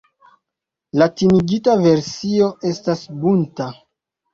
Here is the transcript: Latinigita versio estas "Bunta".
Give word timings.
Latinigita 1.01 1.77
versio 1.85 2.51
estas 2.75 3.09
"Bunta". 3.25 3.73